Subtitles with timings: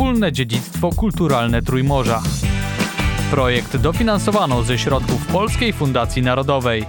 [0.00, 2.22] wspólne dziedzictwo kulturalne Trójmorza.
[3.30, 6.84] Projekt dofinansowano ze środków Polskiej Fundacji Narodowej.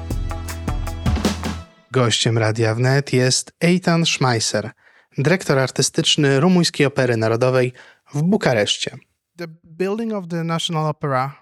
[1.91, 4.71] Gościem Radia Wnet jest Eitan Schmeisser,
[5.17, 7.73] dyrektor artystyczny Rumuńskiej Opery Narodowej
[8.13, 8.97] w Bukareszcie.
[9.37, 11.40] The building of the National Opera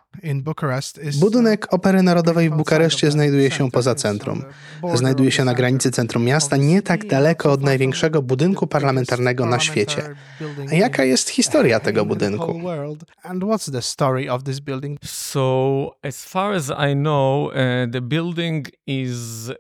[1.19, 4.43] Budynek Opery Narodowej w Bukareszcie znajduje się poza centrum.
[4.93, 10.15] Znajduje się na granicy centrum miasta, nie tak daleko od największego budynku parlamentarnego na świecie.
[10.71, 12.61] A jaka jest historia tego budynku?
[13.23, 14.99] And what's the story of this building?
[15.05, 17.53] So, as far as I know, uh,
[17.91, 19.51] the building is,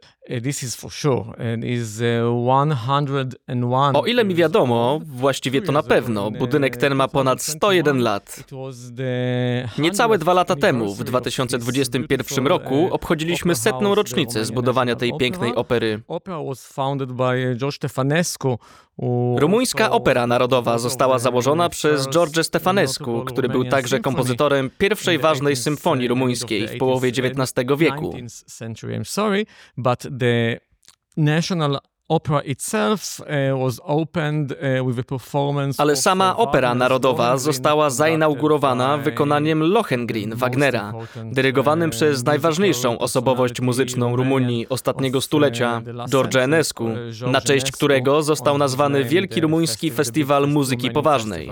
[0.43, 3.95] this is for sure, and is 101.
[3.95, 8.43] O ile mi wiadomo, właściwie to na pewno, budynek ten ma ponad 101 lat.
[9.77, 14.95] Niecałe dwa lata 100th temu, w anniversary of 2021 this roku, obchodziliśmy setną rocznicę zbudowania
[14.95, 16.01] tej pięknej opery.
[19.37, 25.55] Rumuńska Opera Narodowa została założona przez George Stefanescu, który był także kompozytorem pierwszej ważnej 18th
[25.55, 28.13] symfonii rumuńskiej w połowie 18th XIX wieku.
[32.09, 35.03] 19th century, I'm sorry, but the National Opera itself uh, was opened uh, with a
[35.03, 40.93] performance Ale sama Opera Narodowa została zainaugurowana wykonaniem Lohengrin Wagnera,
[41.23, 46.89] dyrygowanym uh, przez najważniejszą osobowość muzyczną Rumunii ostatniego stulecia, George Enescu,
[47.27, 51.51] na cześć którego został nazwany Wielki Rumuński Festiwal Muzyki Poważnej.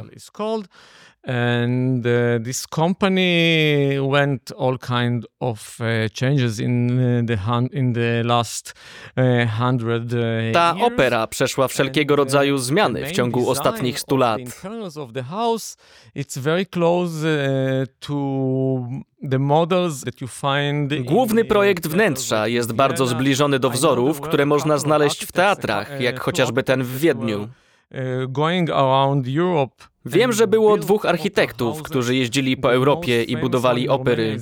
[1.27, 7.93] And uh, this company went all kind of uh, changes in uh, the hun- in
[7.93, 8.73] the last
[9.17, 9.23] uh,
[9.59, 10.19] hundred uh,
[10.53, 10.93] Ta years.
[10.93, 14.41] opera przeszła wszelkiego uh, rodzaju zmiany w ciągu ostatnich stu lat.
[14.97, 15.77] of the house,
[16.15, 17.27] it's very close
[17.99, 18.13] to
[21.05, 26.63] Główny projekt wnętrza jest bardzo zbliżony do wzorów, które można znaleźć w teatrach, jak chociażby
[26.63, 27.47] ten w Wiedniu.
[27.91, 29.75] Uh, going around Europe
[30.07, 34.37] Wiem, że było dwóch architektów, którzy jeździli po Europie i budowali opery.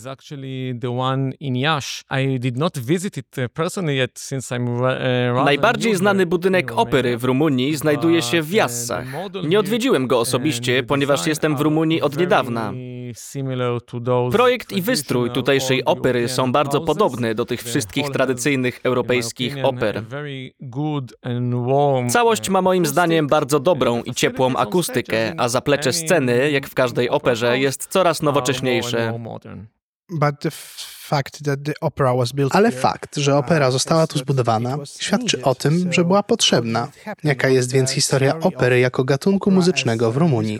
[4.80, 9.05] uh, uh, Najbardziej znany budynek opery w Rumunii znajduje się w uh, Jassach.
[9.48, 12.73] Nie odwiedziłem go osobiście, ponieważ jestem w Rumunii od niedawna.
[13.15, 16.87] Similar to those Projekt i wystrój tutejszej opery są bardzo houses.
[16.87, 20.03] podobne do tych wszystkich tradycyjnych europejskich oper.
[20.03, 25.33] very good and warm, Całość uh, ma moim zdaniem bardzo uh, dobrą i ciepłą akustykę,
[25.37, 29.05] a zaplecze sceny, jak w każdej opera operze, jest coraz nowocześniejsze.
[29.11, 29.65] more modern.
[30.09, 30.75] But the f-
[31.08, 34.20] fact that the opera was built Ale here, fakt, że opera uh, została is tu
[34.20, 36.87] zbudowana, świadczy o tym, że była potrzebna.
[37.23, 40.59] Jaka jest więc historia opery jako gatunku opera muzycznego w Rumunii?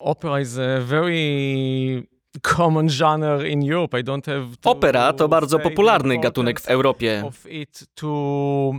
[0.00, 2.08] Opera is a very
[2.42, 3.98] common genre in Europe.
[3.98, 7.22] I don't have Opera to bardzo popularny gatunek w Europie.
[7.26, 8.72] of it to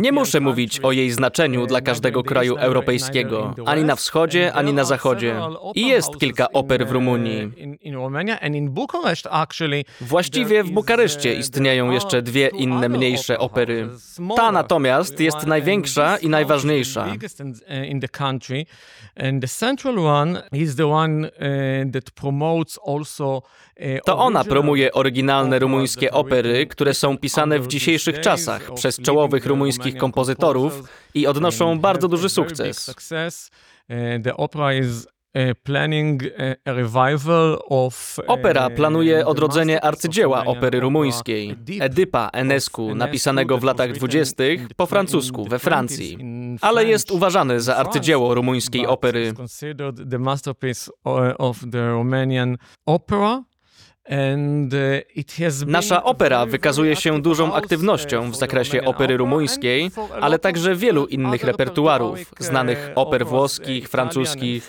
[0.00, 4.72] Nie muszę mówić o jej znaczeniu dla neither każdego kraju europejskiego, ani na wschodzie, ani
[4.72, 5.40] na zachodzie.
[5.74, 7.52] I jest kilka oper w Rumunii.
[9.30, 9.84] Actually.
[10.00, 13.88] Właściwie w Bukareszcie istnieją jeszcze dwie inne mniejsze opery.
[14.36, 17.06] Ta natomiast jest największa i najważniejsza.
[24.04, 29.46] To ona promuje oryginalne rumuńskie opery, które są pisane w dzisiejszych czasach przez leading czołowych
[29.46, 30.82] rumuńskich kompozytorów
[31.14, 32.90] i odnoszą bardzo duży sukces.
[33.88, 35.52] Uh, opera uh,
[37.68, 44.86] uh, Opera planuje odrodzenie arcydzieła opery rumuńskiej, Edypa Enescu, Enescu napisanego w latach dwudziestych po
[44.86, 49.34] francusku we Francji, 20s in ale jest uważany za arcydzieło rumuńskiej opery.
[55.66, 59.90] Nasza a opera wykazuje się dużą aktywnością w zakresie opery rumuńskiej,
[60.20, 64.68] ale także wielu innych repertuarów repertoaric, znanych oper włoskich, francuskich.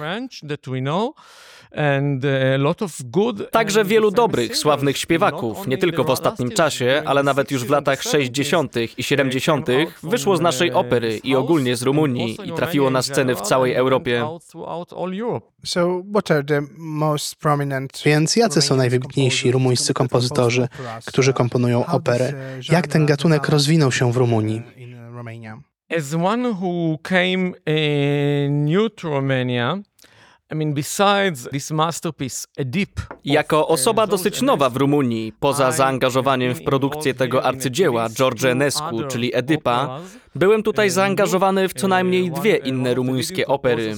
[3.04, 7.64] Good Także wielu dobrych, sławnych śpiewaków, only nie tylko w ostatnim czasie, ale nawet już
[7.64, 8.76] w 60s latach and 70s, 60.
[8.98, 9.70] i 70.
[9.70, 13.36] came out from, wyszło z naszej opery i ogólnie z Rumunii i trafiło na sceny
[13.36, 14.26] w całej Europie.
[18.06, 20.68] Więc jacy są najwybitniejsi rumuńscy kompozytorzy,
[21.06, 22.34] którzy komponują operę?
[22.60, 24.62] uh, Jak ten gatunek rozwinął się w Rumunii?
[25.98, 29.78] As one who came uh, new to Romania,
[30.52, 36.64] I mean, besides this masterpiece, Oedipe, Jako osoba dosyć nowa w Rumunii, poza zaangażowaniem w
[36.64, 40.00] produkcję tego arcydzieła George Enescu, czyli Edypa,
[40.38, 43.96] byłem tutaj zaangażowany w co najmniej dwie inne rumuńskie opery.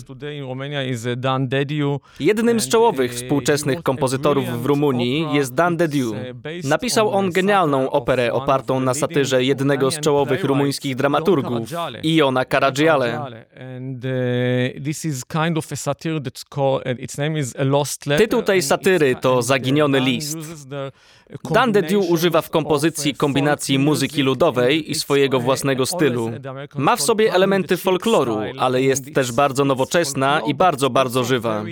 [2.19, 6.15] Jednym z czołowych współczesnych kompozytorów w Rumunii jest Dan Dediu.
[6.63, 11.69] Napisał on genialną operę opartą na satyrze jednego z czołowych rumuńskich dramaturgów,
[12.03, 13.45] Iona Karadziale.
[18.17, 20.37] Tytuł tej satyry to Zaginiony list.
[21.51, 26.28] Dan Dediu używa w kompozycji kombinacji muzyki ludowej i swojego własnego stylu.
[26.75, 31.63] Ma w sobie elementy folkloru, ale jest też bardzo nowoczesna i bardzo, bardzo żywa.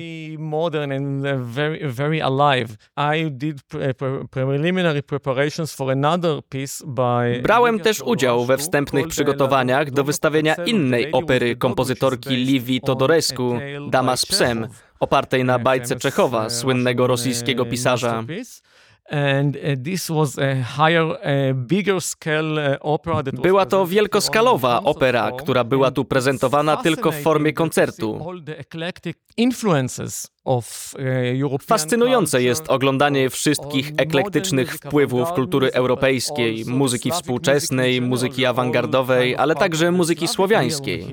[7.38, 13.60] uh, Brałem też udział we wstępnych przygotowaniach do wystawienia innej opery kompozytorki Livi Todorescu,
[13.90, 14.68] Dama z psem,
[15.00, 18.24] opartej na bajce Czechowa, słynnego rosyjskiego pisarza.
[19.10, 25.32] And this was a higher, a bigger scale opera that was Była to wielkoskalowa opera,
[25.32, 28.20] która była tu prezentowana tylko w formie koncertu.
[30.94, 39.92] uh, Fascynujące jest oglądanie wszystkich eklektycznych wpływów kultury europejskiej, muzyki współczesnej, muzyki awangardowej, ale także
[39.92, 41.08] muzyki słowiańskiej.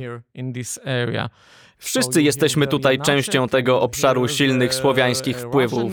[1.84, 5.92] Wszyscy jesteśmy tutaj częścią tego obszaru silnych słowiańskich wpływów.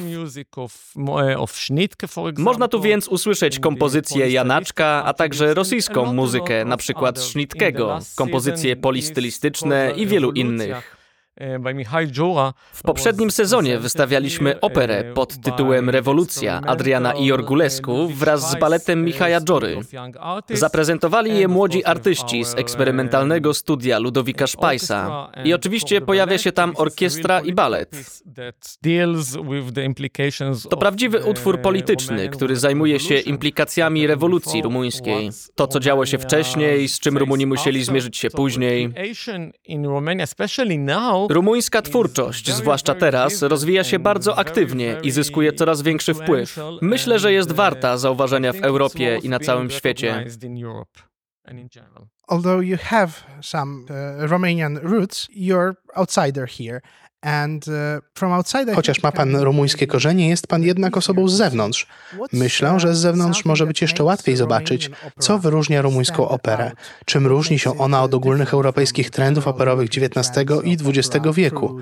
[2.38, 9.93] Można tu więc usłyszeć kompozycję Janaczka, a także rosyjską muzykę, na przykład Sznitkiego, kompozycje polistylistyczne
[9.95, 11.00] i wielu innych.
[12.74, 19.78] W poprzednim sezonie wystawialiśmy operę pod tytułem Rewolucja Adriana Iorgulescu wraz z baletem Michaja Dżory.
[20.50, 25.31] Zaprezentowali je młodzi artyści z eksperymentalnego studia Ludowika Szpajsa.
[25.44, 27.95] I oczywiście pojawia się tam orkiestra i balet.
[30.69, 35.30] To prawdziwy utwór polityczny, który zajmuje się implikacjami rewolucji rumuńskiej.
[35.56, 38.89] To, co działo się wcześniej, z czym Rumuni musieli zmierzyć się później.
[41.29, 46.59] Rumuńska twórczość, zwłaszcza teraz, rozwija się bardzo aktywnie i zyskuje coraz większy wpływ.
[46.81, 50.25] Myślę, że jest warta zauważenia w Europie i na całym świecie.
[52.27, 56.81] Although you have some uh, Romanian roots, you're outsider here.
[57.25, 61.88] Uh, Chociaż ma pan rumuńskie korzenie, jest pan jednak osobą z zewnątrz.
[62.33, 64.89] Myślę, że z zewnątrz może być jeszcze łatwiej zobaczyć,
[65.19, 66.71] co wyróżnia rumuńską operę,
[67.06, 71.79] czym różni się ona od ogólnych europejskich trendów operowych XIX i XX wieku,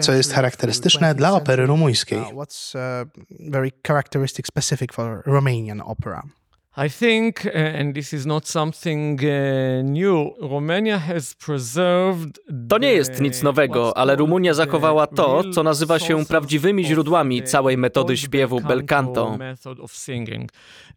[0.00, 2.22] co jest charakterystyczne dla opery rumuńskiej.
[6.76, 12.40] I think, uh, and this is not something uh, new, Romania has preserved.
[12.68, 17.78] To nie jest nic nowego, ale Rumunia zachowała to, co nazywa się prawdziwymi źródłami całej
[17.78, 19.38] metody śpiewu bel canto.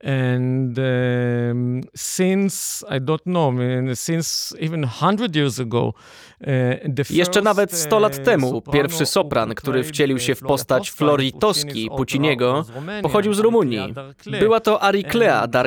[0.04, 3.54] And um, since I don't know,
[3.95, 5.94] since even 100 years ago,
[6.42, 11.89] uh, Jeszcze nawet 100 lat temu pierwszy sopran, który wcielił się w postać in Toski
[11.89, 12.66] Romanian,
[13.01, 13.94] pochodził z Rumunii.
[14.39, 15.64] Była to Ariclea And,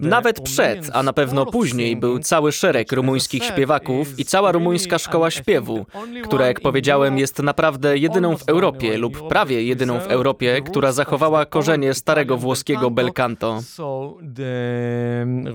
[0.00, 4.98] the Nawet przed, a na pewno później był cały szereg rumuńskich śpiewaków i cała rumuńska
[4.98, 5.86] szkoła śpiewu,
[6.24, 11.46] która, jak powiedziałem, jest naprawdę jedyną w Europie lub prawie jedyną w Europie, która zachowała
[11.46, 13.60] korzenie starego włoskiego bel canto.
[13.78, 15.46] Um,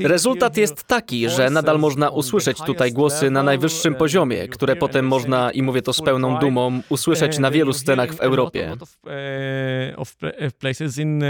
[0.00, 5.50] Rezultat jest taki, że nadal można usłyszeć tutaj głosy na najwyższym poziomie, które potem można,
[5.50, 8.76] i mówię to z pełną dumą, usłyszeć na wielu scenach w Europie.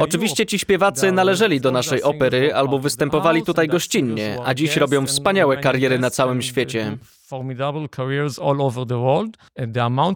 [0.00, 5.56] Oczywiście ci śpiewacy należeli do naszej opery albo występowali tutaj gościnnie, a dziś robią wspaniałe
[5.56, 6.99] kariery na całym świecie.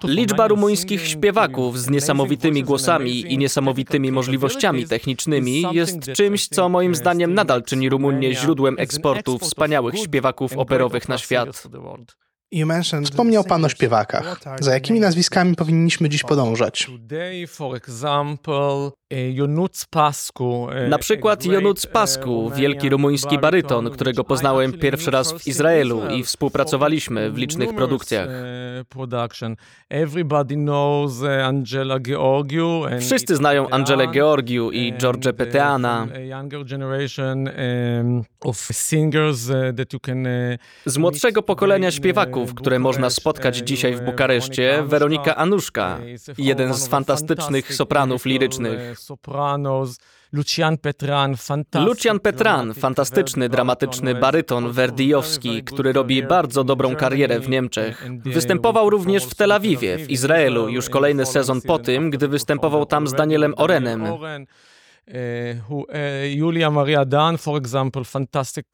[0.04, 7.34] Liczba rumuńskich śpiewaków z niesamowitymi głosami i niesamowitymi możliwościami technicznymi jest czymś, co moim zdaniem
[7.34, 11.68] nadal czyni Rumunię źródłem eksportu wspaniałych śpiewaków operowych na świat.
[13.04, 14.40] Wspomniał pan o śpiewakach.
[14.60, 16.90] Za jakimi nazwiskami powinniśmy dziś podążać?
[19.90, 21.46] Pascu, eh, Na przykład
[21.86, 27.36] eh, Pascu, Romanian wielki rumuński baryton, którego poznałem pierwszy raz w Izraelu i współpracowaliśmy w
[27.36, 28.28] licznych produkcjach.
[33.00, 36.06] Wszyscy znają Angelę Georgiu i George Peteana.
[40.86, 45.98] Z młodszego pokolenia śpiewaków muzyków, które można spotkać dzisiaj w Bukareszcie, Weronika Anuszka,
[46.38, 48.96] jeden z fantastycznych sopranów lirycznych.
[50.32, 51.36] Lucian Petran,
[51.74, 58.08] Lucian Petran, fantastyczny, dramatyczny baryton werdijowski, który robi bardzo dobrą karierę w Niemczech.
[58.24, 63.06] Występował również w Tel Awiwie, w Izraelu, już kolejny sezon po tym, gdy występował tam
[63.06, 64.04] z Danielem Orenem.
[65.68, 65.86] Who,
[66.34, 68.66] Julia Maria Dan, for example, fantastic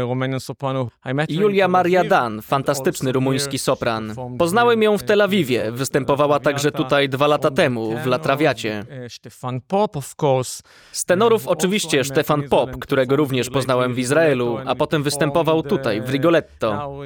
[0.00, 0.88] Romanian soprano.
[1.28, 4.14] Julia Maria Dan, fantastyczny rumuński sopran.
[4.38, 8.84] Poznałem ją w here, Tel Awiwie, występowała także tutaj dwa lata temu, w Latrawiacie.
[9.04, 10.62] Uh, Stefan Pop, of course.
[10.92, 16.10] Z tenorów oczywiście Stefan Pop, którego również poznałem w Izraelu, a potem występował tutaj, w
[16.10, 16.98] Rigoletto.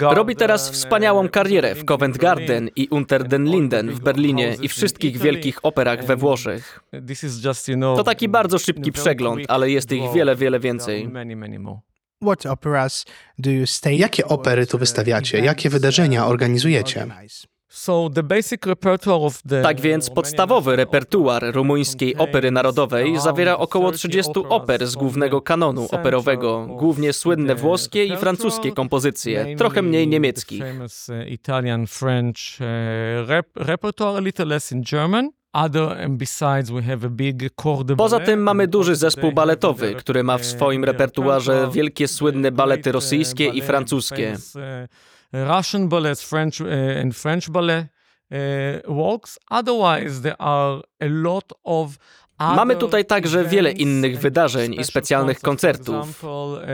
[0.00, 2.18] Robi teraz wspaniałą karierę w Covent.
[2.18, 6.80] Garden i Unter den Linden w Berlinie i wszystkich wielkich operach we Włoszech.
[7.96, 11.08] To taki bardzo szybki przegląd, ale jest ich wiele, wiele więcej.
[13.98, 15.38] Jakie opery tu wystawiacie?
[15.38, 17.06] Jakie wydarzenia uh, organizujecie?
[19.62, 25.88] Tak więc podstawowy repertuar rumuńskiej opery narodowej zawiera około 30 30 oper z głównego kanonu
[25.90, 30.62] operowego, głównie słynne włoskie i francuskie kompozycje, trochę mniej niemieckich.
[35.52, 36.08] Uh,
[37.90, 42.08] uh, Poza tym mamy duży zespół baletowy, który ma w uh, swoim repertuarze wielkie the
[42.08, 44.36] słynne balety uh, rosyjskie i francuskie.
[44.56, 44.62] uh,
[45.32, 46.66] Russian ballets, French uh,
[47.02, 47.86] and French ballet
[48.30, 49.38] uh, works.
[49.50, 51.98] Otherwise, there are a lot of
[52.40, 56.24] Mamy tutaj także wiele innych wydarzeń i specjalnych koncertów.
[56.24, 56.70] uh, uh.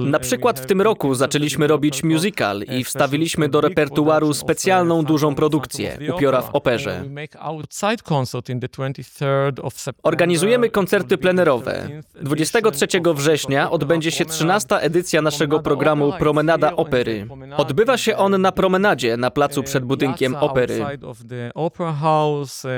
[0.00, 5.34] Na Uh, przykład w tym roku zaczęliśmy robić musical i wstawiliśmy do repertuaru specjalną dużą
[5.34, 7.00] produkcję, upiora w operze.
[7.02, 10.08] We make outside concert in the 23rd of September.
[10.12, 11.88] Organizujemy koncerty plenerowe.
[12.22, 14.60] 13th 23 edition of września odbędzie się Promenade.
[14.60, 14.76] 13.
[14.86, 17.26] edycja naszego programu Promenada Opery.
[17.56, 20.84] Odbywa się on na promenadzie na placu przed budynkiem opery.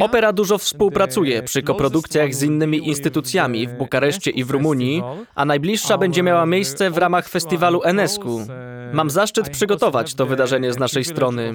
[0.00, 5.02] Opera dużo współpracuje przy koprodukcjach z innymi instytucjami w Bukareszcie i w Rumunii,
[5.34, 8.46] a najbliższa będzie miała miejsce w ramach festiwalu Enescu.
[8.92, 11.54] Mam zaszczyt przygotować to wydarzenie z naszej strony.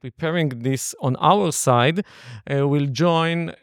[0.00, 3.54] Preparing this on our side, uh, will join uh,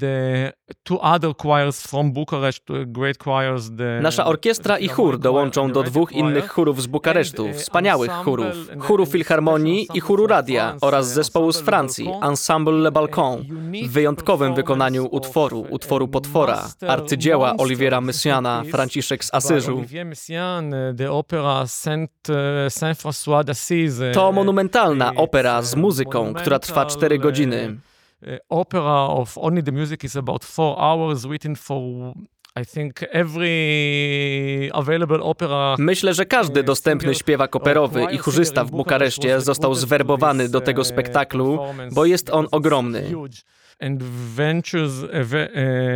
[0.00, 0.52] the
[0.82, 3.70] two other choirs from Bucharest, uh, great choirs.
[3.76, 8.54] The Nasza orkiestra i chór dołączą do dwóch innych chórów z Bukaresztu, wspaniałych chórów.
[8.78, 13.44] Chóru Filharmonii i chóru Radia oraz zespołu z Francji, Ensemble Le Balcon,
[13.84, 19.76] w wyjątkowym wykonaniu utworu, utworu Potwora, arcydzieła Oliviera Messiana, Franciszek z Asyżu.
[19.76, 19.84] Uh,
[22.28, 24.14] uh.
[24.14, 27.76] To uh, monumentalna opera uh, z muzyką, która trwa monumental, 4 uh, godziny.
[28.22, 32.14] Uh, opera of only the music is about four hours, written for
[32.60, 35.76] I think every available opera.
[35.78, 41.58] Myślę, że każdy dostępny śpiewak operowy i chórzysta w Bukareszcie został zwerbowany do tego spektaklu,
[41.92, 43.02] bo jest on ogromny.
[43.16, 43.28] Uh,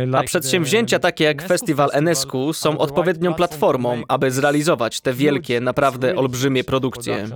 [0.09, 6.15] uh, A przedsięwzięcia takie jak Festiwal Enescu są odpowiednią platformą, aby zrealizować te wielkie, naprawdę
[6.15, 7.27] olbrzymie produkcje.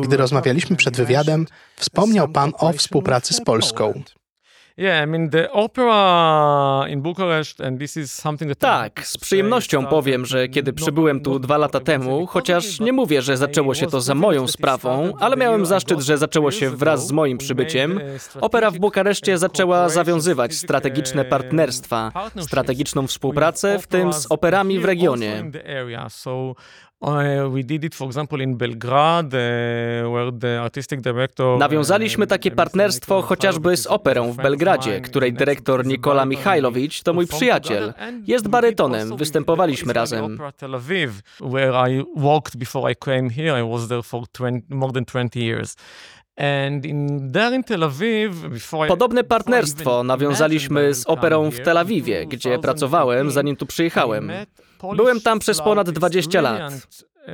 [0.00, 1.46] Gdy rozmawialiśmy przed wywiadem,
[1.76, 4.02] wspomniał Pan o współpracy z Polską.
[8.94, 13.36] Tak, z przyjemnością powiem, że kiedy przybyłem tu dwa lata temu, chociaż nie mówię, że
[13.36, 17.38] zaczęło się to za moją sprawą, ale miałem zaszczyt, że zaczęło się wraz z moim
[17.38, 18.00] przybyciem,
[18.40, 25.50] opera w Bukareszcie zaczęła zawiązywać strategiczne partnerstwa, strategiczną współpracę, w tym z operami w regionie.
[31.58, 37.94] Nawiązaliśmy takie partnerstwo chociażby z operą w Belgradzie, której dyrektor Nikola Michajlowicz to mój przyjaciel.
[38.26, 40.38] Jest barytonem, występowaliśmy razem.
[46.36, 47.92] Opera Tel Aviv, where I worked before I came here.
[47.92, 48.06] I was there for 20, more than 20 years.
[48.06, 51.78] And in, there in Tel Aviv, before I- Podobne partnerstwo nawiązaliśmy z operą w Tel
[51.78, 54.32] Awiwie, gdzie 2015, pracowałem zanim tu przyjechałem.
[54.96, 56.72] Byłem tam przez ponad flautist, 20 lat.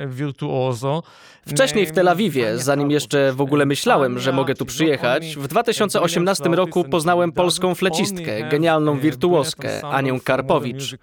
[0.07, 1.03] Virtuoso.
[1.47, 6.49] Wcześniej w Tel Awiwie, zanim jeszcze w ogóle myślałem, że mogę tu przyjechać, w 2018
[6.49, 10.95] roku poznałem polską flecistkę, genialną wirtuoskę, Anię Karpowicz.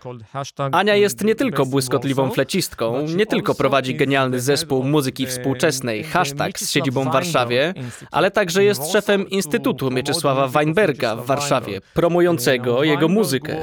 [0.73, 6.71] Ania jest nie tylko błyskotliwą flecistką, nie tylko prowadzi genialny zespół muzyki współczesnej, hashtag z
[6.71, 7.75] siedzibą w Warszawie,
[8.11, 13.57] ale także jest szefem Instytutu Mieczysława Weinberga w Warszawie, promującego jego muzykę.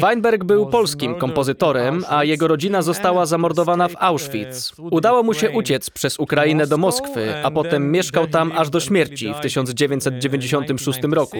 [0.00, 4.72] Weinberg był polskim kompozytorem, a jego rodzina została zamordowana w Auschwitz.
[4.78, 9.34] Udało mu się uciec przez Ukrainę do Moskwy, a potem mieszkał tam aż do śmierci
[9.34, 11.36] w 1996 roku.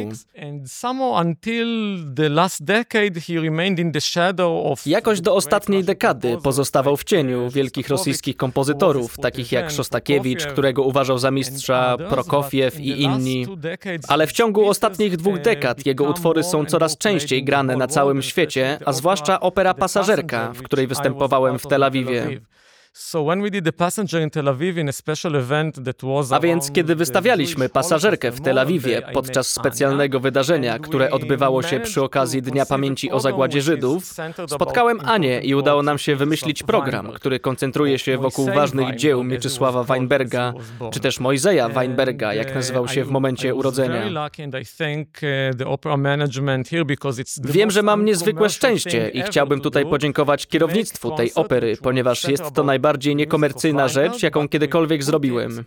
[4.87, 11.19] Jakoś do ostatniej dekady pozostawał w cieniu wielkich rosyjskich kompozytorów, takich jak Szostakiewicz, którego uważał
[11.19, 13.47] za mistrza, Prokofiew i inni.
[14.09, 18.79] Ale w ciągu ostatnich dwóch dekad jego utwory są coraz częściej grane na całym świecie,
[18.85, 22.41] a zwłaszcza opera Pasażerka, w której występowałem w Tel Awiwie.
[26.31, 32.03] A więc, kiedy wystawialiśmy pasażerkę w Tel Awiwie podczas specjalnego wydarzenia, które odbywało się przy
[32.03, 34.15] okazji Dnia Pamięci o Zagładzie Żydów,
[34.49, 39.85] spotkałem Anię i udało nam się wymyślić program, który koncentruje się wokół ważnych dzieł Mieczysława
[39.85, 40.53] Weinberga,
[40.93, 44.29] czy też Mojzeja Weinberga, jak nazywał się w momencie urodzenia.
[47.45, 52.65] Wiem, że mam niezwykłe szczęście i chciałbym tutaj podziękować kierownictwu tej opery, ponieważ jest to
[52.65, 55.65] najbardziej najbardziej niekomercyjna rzecz, jaką kiedykolwiek zrobiłem.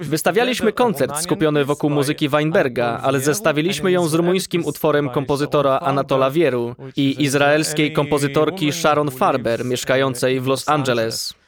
[0.00, 6.74] Wystawialiśmy koncert skupiony wokół muzyki Weinberga, ale zestawiliśmy ją z rumuńskim utworem kompozytora Anatola Wieru
[6.96, 11.41] i izraelskiej kompozytorki Sharon Farber, mieszkającej w Los Angeles.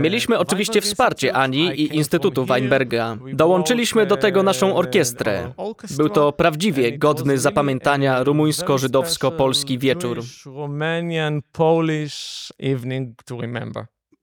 [0.00, 3.16] Mieliśmy oczywiście wsparcie Ani i Instytutu Weinberga.
[3.32, 5.52] Dołączyliśmy do tego naszą orkiestrę.
[5.96, 10.22] Był to prawdziwie godny zapamiętania rumuńsko-żydowsko-polski wieczór.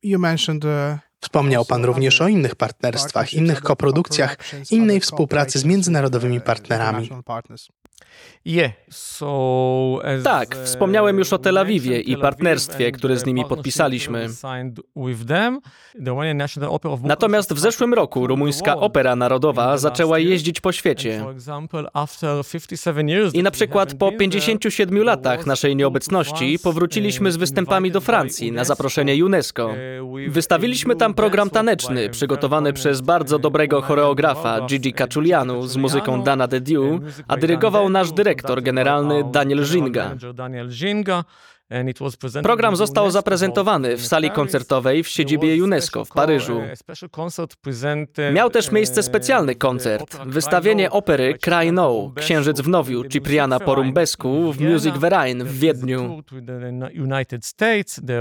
[0.04, 4.38] You mentioned uh, Wspomniał Pan również o innych partnerstwach, innych koprodukcjach,
[4.72, 7.10] innej współpracy z międzynarodowymi partnerami.
[10.24, 14.28] Tak, wspomniałem już o Tel Awiwie i partnerstwie, które z nimi podpisaliśmy.
[17.04, 21.26] Natomiast w zeszłym roku rumuńska Opera Narodowa zaczęła jeździć po świecie.
[23.34, 29.26] I na przykład po 57 latach naszej nieobecności powróciliśmy z występami do Francji na zaproszenie
[29.26, 29.70] UNESCO.
[30.28, 36.62] Wystawiliśmy tam program taneczny przygotowany przez bardzo dobrego choreografa Gigi Cacciulianu z muzyką Dana De
[36.62, 38.31] Dieu, a dyrygował nasz dyrektor
[38.62, 41.26] generalny Daniel Zinga.
[42.44, 46.62] Program został zaprezentowany w sali koncertowej w siedzibie UNESCO w Paryżu.
[48.34, 54.62] Miał też miejsce specjalny koncert, wystawienie opery Cry No, Księżyc w Nowiu Cipriana Porumbescu w
[54.62, 56.24] Music Verein w Wiedniu.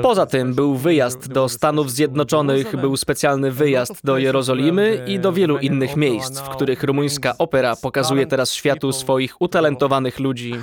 [0.03, 5.59] Poza tym był wyjazd do Stanów Zjednoczonych, był specjalny wyjazd do Jerozolimy i do wielu
[5.59, 10.55] innych miejsc, w których rumuńska opera pokazuje teraz światu swoich utalentowanych ludzi.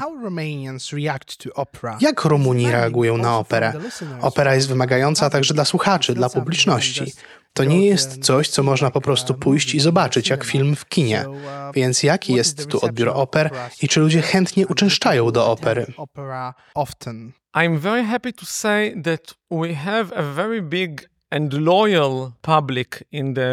[2.02, 3.74] Jak Rumuni reagują na operę.
[4.22, 7.14] Opera jest wymagająca także dla słuchaczy, dla publiczności.
[7.54, 11.26] To nie jest coś, co można po prostu pójść i zobaczyć, jak film w kinie.
[11.74, 13.50] Więc jaki jest tu odbiór oper
[13.82, 15.86] i czy ludzie chętnie uczęszczają do opery?
[17.56, 21.10] I'm very happy to say that we have a very big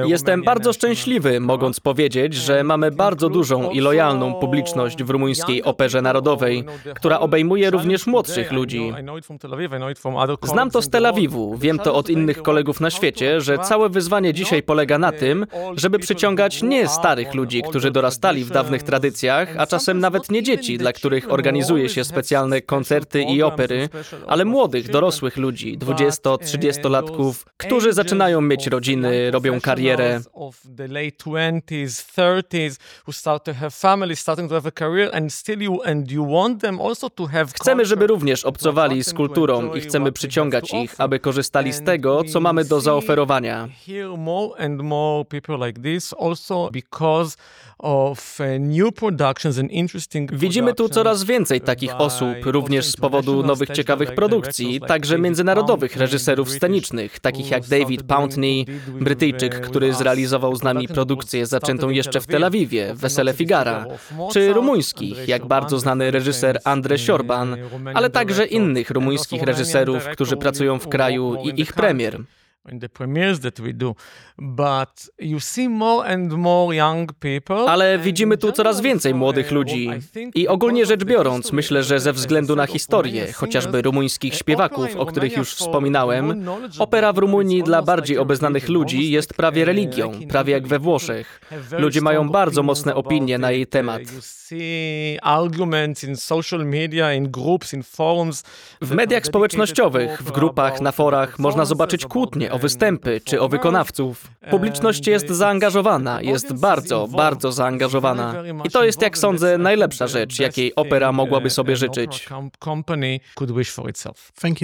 [0.06, 6.02] Jestem bardzo szczęśliwy, mogąc powiedzieć, że mamy bardzo dużą i lojalną publiczność w rumuńskiej operze
[6.02, 8.92] narodowej, która obejmuje również młodszych ludzi.
[10.42, 14.34] Znam to z Tel Awiwu, wiem to od innych kolegów na świecie, że całe wyzwanie
[14.34, 19.66] dzisiaj polega na tym, żeby przyciągać nie starych ludzi, którzy dorastali w dawnych tradycjach, a
[19.66, 23.88] czasem nawet nie dzieci, dla których organizuje się specjalne koncerty i opery,
[24.26, 30.20] ale młodych, dorosłych ludzi, 20-30-latków, którzy zaczynają mieć rodziny, robią karierę.
[37.54, 42.40] Chcemy, żeby również obcowali z kulturą i chcemy przyciągać ich, aby korzystali z tego, co
[42.40, 43.68] mamy do zaoferowania.
[50.32, 56.50] Widzimy tu coraz więcej takich osób, również z powodu nowych ciekawych produkcji, także międzynarodowych reżyserów
[56.50, 58.66] scenicznych, takich jak David Pountney,
[59.00, 63.86] Brytyjczyk, który zrealizował z nami produkcję zaczętą jeszcze w Tel Awiwie, Wesele Figara,
[64.32, 67.56] czy rumuńskich, jak bardzo znany reżyser Andre Siorban,
[67.94, 72.20] ale także innych rumuńskich reżyserów, którzy pracują w kraju i ich premier.
[72.72, 73.94] In the premieres that we do,
[74.38, 77.56] but you see more and more young people.
[77.68, 79.90] Ale widzimy tu coraz więcej młodych ludzi.
[80.34, 85.36] I ogólnie rzecz biorąc, myślę, że ze względu na historię, chociażby rumuńskich śpiewaków, o których
[85.36, 86.48] już wspominałem,
[86.78, 90.78] opera w Rumunii dla bardziej obeznanych ludzi jest prawie religią, prawie jak we.
[90.84, 91.40] Włoszech.
[91.78, 94.02] Ludzie mają bardzo mocne opinie na jej temat.
[98.80, 104.30] W mediach społecznościowych, w grupach, na forach można zobaczyć kłótnie o występy czy o wykonawców.
[104.50, 108.34] Publiczność jest zaangażowana, jest bardzo, bardzo zaangażowana.
[108.64, 112.28] I to jest, jak sądzę, najlepsza rzecz, jakiej opera mogłaby sobie życzyć.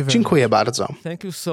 [0.06, 0.88] Dziękuję bardzo.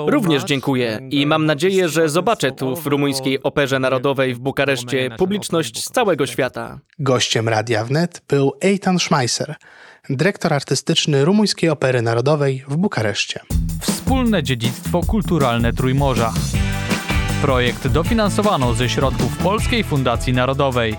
[0.08, 5.84] Również dziękuję i mam nadzieję, że zobaczę tu w rumuńskiej Operze Narodowej w Bukareszcie publiczność
[5.84, 6.80] z całego świata.
[7.00, 9.56] Gościem Radia Wnet był Eitan Schmeisser,
[10.10, 13.40] dyrektor artystyczny Rumuńskiej Opery Narodowej w Bukareszcie.
[14.08, 16.34] Wspólne dziedzictwo kulturalne Trójmorza.
[17.42, 20.96] Projekt dofinansowano ze środków Polskiej Fundacji Narodowej.